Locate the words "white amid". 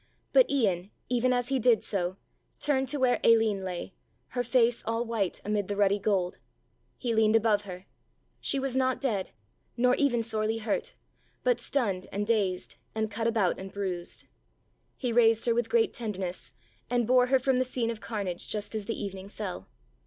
5.05-5.67